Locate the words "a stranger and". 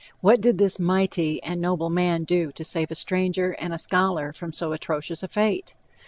2.89-3.71